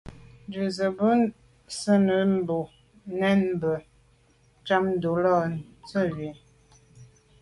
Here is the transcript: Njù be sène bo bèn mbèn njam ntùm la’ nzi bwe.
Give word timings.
Njù 0.47 0.61
be 0.99 1.15
sène 1.79 2.17
bo 2.47 2.57
bèn 3.19 3.39
mbèn 3.55 3.81
njam 4.61 4.83
ntùm 4.95 5.15
la’ 5.23 5.33
nzi 5.51 6.01
bwe. 6.11 6.27